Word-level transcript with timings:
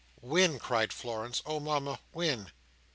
"When?" 0.21 0.57
cried 0.57 0.91
Florence. 0.91 1.43
"Oh, 1.45 1.59
Mama, 1.59 1.99
when?" 2.11 2.49